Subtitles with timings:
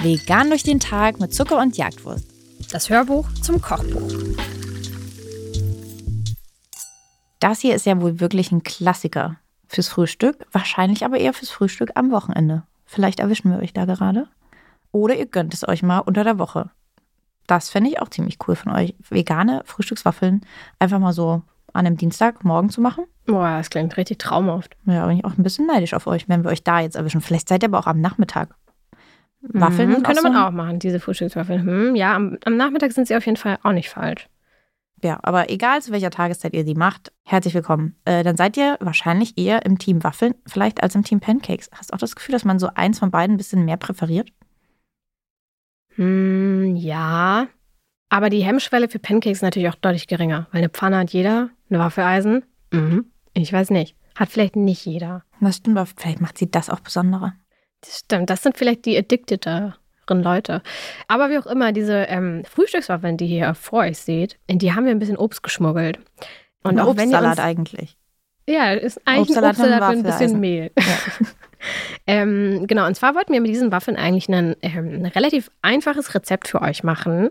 [0.00, 2.24] Vegan durch den Tag mit Zucker und Jagdwurst.
[2.70, 4.12] Das Hörbuch zum Kochbuch.
[7.40, 9.36] Das hier ist ja wohl wirklich ein Klassiker
[9.68, 12.62] fürs Frühstück, wahrscheinlich aber eher fürs Frühstück am Wochenende.
[12.86, 14.28] Vielleicht erwischen wir euch da gerade.
[14.92, 16.70] Oder ihr gönnt es euch mal unter der Woche.
[17.46, 18.94] Das fände ich auch ziemlich cool von euch.
[19.08, 20.44] Vegane Frühstückswaffeln
[20.78, 21.42] einfach mal so
[21.72, 23.04] an einem Dienstagmorgen zu machen.
[23.28, 24.74] Boah, das klingt richtig traumhaft.
[24.86, 27.20] Ja, bin ich auch ein bisschen neidisch auf euch, wenn wir euch da jetzt erwischen.
[27.20, 28.54] Vielleicht seid ihr aber auch am Nachmittag.
[29.42, 31.62] Waffeln mhm, könnte auch so, man auch machen, diese Frühstückswaffeln.
[31.62, 34.28] Hm, ja, am, am Nachmittag sind sie auf jeden Fall auch nicht falsch.
[35.04, 37.96] Ja, aber egal zu welcher Tageszeit ihr sie macht, herzlich willkommen.
[38.06, 41.68] Äh, dann seid ihr wahrscheinlich eher im Team Waffeln, vielleicht als im Team Pancakes.
[41.72, 44.30] Hast du auch das Gefühl, dass man so eins von beiden ein bisschen mehr präferiert?
[45.96, 47.46] Hm, ja.
[48.08, 51.50] Aber die Hemmschwelle für Pancakes ist natürlich auch deutlich geringer, weil eine Pfanne hat jeder,
[51.68, 53.12] eine Waffeleisen, mhm.
[53.42, 53.96] Ich weiß nicht.
[54.16, 55.22] Hat vielleicht nicht jeder.
[55.40, 57.34] Das stimmt, aber vielleicht macht sie das auch besonderer.
[57.80, 59.74] Das stimmt, das sind vielleicht die addictederen
[60.08, 60.62] Leute.
[61.06, 64.72] Aber wie auch immer, diese ähm, Frühstückswaffeln, die ihr hier vor euch seht, in die
[64.72, 65.98] haben wir ein bisschen Obst geschmuggelt.
[66.62, 67.96] Und auch Obstsalat uns, eigentlich.
[68.48, 70.40] Ja, ist eigentlich Obstsalat ein Obstsalat mit mit ein bisschen.
[70.40, 70.70] Mehl.
[72.06, 76.14] ähm, genau, und zwar wollten wir mit diesen Waffeln eigentlich ein, ähm, ein relativ einfaches
[76.14, 77.30] Rezept für euch machen,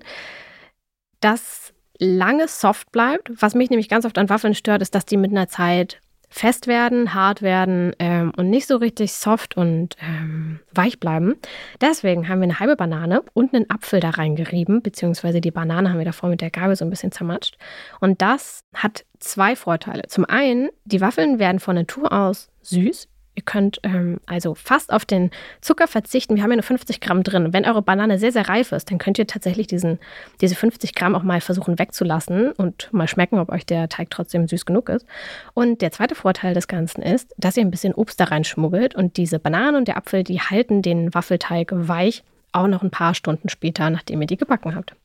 [1.19, 3.31] das lange soft bleibt.
[3.41, 6.67] Was mich nämlich ganz oft an Waffeln stört, ist, dass die mit einer Zeit fest
[6.67, 11.35] werden, hart werden ähm, und nicht so richtig soft und ähm, weich bleiben.
[11.81, 15.97] Deswegen haben wir eine halbe Banane und einen Apfel da reingerieben, beziehungsweise die Banane haben
[15.97, 17.57] wir davor mit der Gabel so ein bisschen zermatscht.
[17.99, 20.03] Und das hat zwei Vorteile.
[20.07, 23.07] Zum einen, die Waffeln werden von Natur aus süß.
[23.37, 25.29] Ihr könnt ähm, also fast auf den
[25.61, 26.35] Zucker verzichten.
[26.35, 27.53] Wir haben ja nur 50 Gramm drin.
[27.53, 29.99] Wenn eure Banane sehr, sehr reif ist, dann könnt ihr tatsächlich diesen,
[30.41, 34.47] diese 50 Gramm auch mal versuchen wegzulassen und mal schmecken, ob euch der Teig trotzdem
[34.47, 35.05] süß genug ist.
[35.53, 39.17] Und der zweite Vorteil des Ganzen ist, dass ihr ein bisschen Obst da reinschmuggelt und
[39.17, 43.49] diese Banane und der Apfel, die halten den Waffelteig weich, auch noch ein paar Stunden
[43.49, 44.95] später, nachdem ihr die gebacken habt.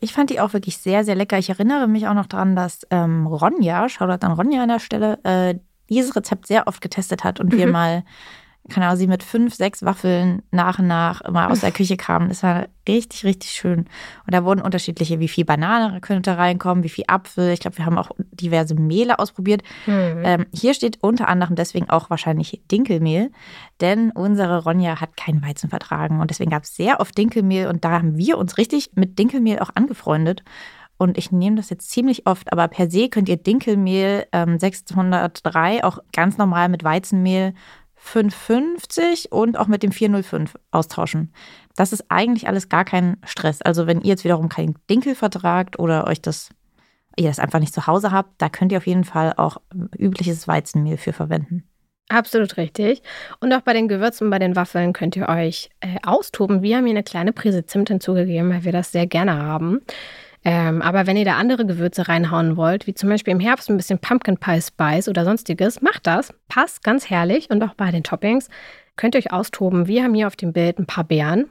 [0.00, 1.38] Ich fand die auch wirklich sehr, sehr lecker.
[1.38, 5.18] Ich erinnere mich auch noch daran, dass ähm, Ronja, Shoutout an Ronja an der Stelle,
[5.22, 5.54] äh,
[5.88, 7.72] dieses Rezept sehr oft getestet hat und wir Mhm.
[7.72, 8.02] mal,
[8.70, 12.28] keine Ahnung, sie mit fünf, sechs Waffeln nach und nach immer aus der Küche kamen.
[12.28, 13.86] Das war richtig, richtig schön.
[14.26, 17.50] Und da wurden unterschiedliche, wie viel Banane könnte reinkommen, wie viel Apfel.
[17.52, 19.62] Ich glaube, wir haben auch diverse Mehle ausprobiert.
[19.86, 20.22] Mhm.
[20.22, 23.30] Ähm, hier steht unter anderem deswegen auch wahrscheinlich Dinkelmehl,
[23.80, 27.86] denn unsere Ronja hat keinen Weizen vertragen und deswegen gab es sehr oft Dinkelmehl und
[27.86, 30.42] da haben wir uns richtig mit Dinkelmehl auch angefreundet.
[30.98, 35.84] Und ich nehme das jetzt ziemlich oft, aber per se könnt ihr Dinkelmehl ähm, 603
[35.84, 37.54] auch ganz normal mit Weizenmehl
[37.94, 41.32] 550 und auch mit dem 405 austauschen.
[41.76, 43.62] Das ist eigentlich alles gar kein Stress.
[43.62, 46.50] Also wenn ihr jetzt wiederum keinen Dinkel vertragt oder euch das
[47.16, 49.58] ihr das einfach nicht zu Hause habt, da könnt ihr auf jeden Fall auch
[49.96, 51.64] übliches Weizenmehl für verwenden.
[52.08, 53.02] Absolut richtig.
[53.40, 56.62] Und auch bei den Gewürzen, bei den Waffeln könnt ihr euch äh, austoben.
[56.62, 59.80] Wir haben hier eine kleine Prise Zimt hinzugegeben, weil wir das sehr gerne haben.
[60.50, 63.76] Ähm, aber wenn ihr da andere Gewürze reinhauen wollt, wie zum Beispiel im Herbst ein
[63.76, 66.32] bisschen Pumpkin Pie Spice oder sonstiges, macht das.
[66.48, 67.50] Passt ganz herrlich.
[67.50, 68.48] Und auch bei den Toppings
[68.96, 69.88] könnt ihr euch austoben.
[69.88, 71.50] Wir haben hier auf dem Bild ein paar Beeren.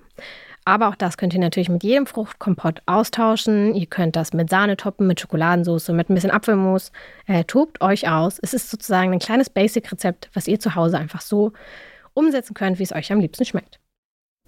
[0.65, 3.75] Aber auch das könnt ihr natürlich mit jedem Fruchtkompott austauschen.
[3.75, 6.91] Ihr könnt das mit Sahne toppen, mit Schokoladensauce, mit ein bisschen Apfelmus.
[7.27, 8.39] Äh, tobt euch aus.
[8.41, 11.53] Es ist sozusagen ein kleines Basic-Rezept, was ihr zu Hause einfach so
[12.15, 13.79] umsetzen könnt, wie es euch am liebsten schmeckt.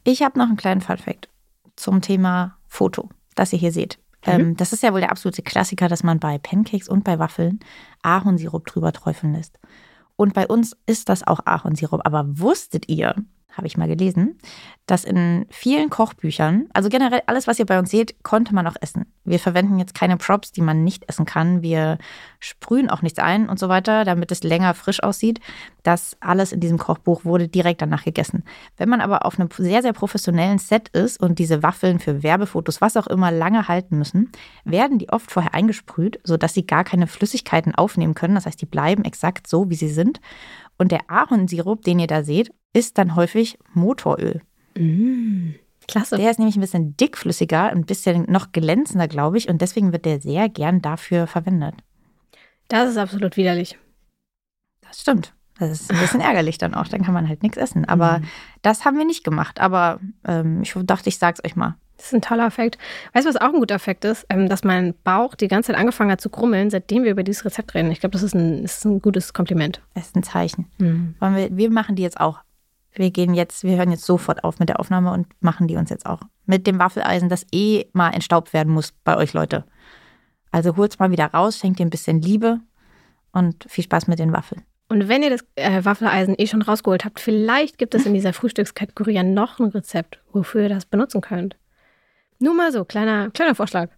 [0.04, 1.30] Ich habe noch einen kleinen Fun-Fact
[1.76, 4.00] zum Thema Foto, das ihr hier seht.
[4.26, 4.32] Mhm.
[4.32, 7.60] Ähm, das ist ja wohl der absolute Klassiker, dass man bei Pancakes und bei Waffeln
[8.02, 9.60] Ahornsirup drüber träufeln lässt.
[10.16, 12.02] Und bei uns ist das auch Ahornsirup.
[12.04, 13.16] Aber wusstet ihr,
[13.52, 14.38] habe ich mal gelesen,
[14.86, 18.76] dass in vielen Kochbüchern, also generell alles, was ihr bei uns seht, konnte man auch
[18.82, 19.06] essen.
[19.24, 21.62] Wir verwenden jetzt keine Props, die man nicht essen kann.
[21.62, 21.98] Wir
[22.40, 25.40] sprühen auch nichts ein und so weiter, damit es länger frisch aussieht.
[25.84, 28.44] Das alles in diesem Kochbuch wurde direkt danach gegessen.
[28.78, 32.82] Wenn man aber auf einem sehr, sehr professionellen Set ist und diese Waffeln für Werbefotos,
[32.82, 34.32] was auch immer, lange halten müssen,
[34.64, 38.36] werden die oft vorher eingesprüht, sodass sie gar keine Flüssigkeiten aufnehmen können.
[38.36, 40.20] Das heißt, die bleiben exakt so, wie sie sind.
[40.80, 44.42] Und der Ahornsirup, den ihr da seht, ist dann häufig Motoröl.
[45.88, 46.18] Klasse.
[46.18, 49.50] Der ist nämlich ein bisschen dickflüssiger, ein bisschen noch glänzender, glaube ich.
[49.50, 51.76] Und deswegen wird der sehr gern dafür verwendet.
[52.68, 53.78] Das ist absolut widerlich.
[54.82, 55.34] Das stimmt.
[55.58, 56.88] Das ist ein bisschen ärgerlich dann auch.
[56.88, 57.86] Dann kann man halt nichts essen.
[57.86, 58.26] Aber Mhm.
[58.62, 59.60] das haben wir nicht gemacht.
[59.60, 61.76] Aber ähm, ich dachte, ich sag's euch mal.
[61.98, 62.78] Das ist ein toller Effekt.
[63.14, 64.26] Weißt du, was auch ein guter Effekt ist?
[64.30, 67.44] Ähm, dass mein Bauch die ganze Zeit angefangen hat zu grummeln, seitdem wir über dieses
[67.44, 67.92] Rezept reden.
[67.92, 69.82] Ich glaube, das ist ein, das ist ein gutes Kompliment.
[69.96, 70.68] Das ist ein Zeichen.
[71.20, 72.40] Wollen wir, wir machen die jetzt auch.
[72.94, 75.90] Wir gehen jetzt, wir hören jetzt sofort auf mit der Aufnahme und machen die uns
[75.90, 76.22] jetzt auch.
[76.46, 79.64] Mit dem Waffeleisen, das eh mal entstaubt werden muss bei euch Leute.
[80.52, 82.60] Also holt's mal wieder raus, schenkt ihr ein bisschen Liebe
[83.32, 84.64] und viel Spaß mit den Waffeln.
[84.90, 88.34] Und wenn ihr das äh, Waffeleisen eh schon rausgeholt habt, vielleicht gibt es in dieser
[88.34, 91.58] Frühstückskategorie ja noch ein Rezept, wofür ihr das benutzen könnt.
[92.40, 93.90] Nur mal so, kleiner, kleiner Vorschlag.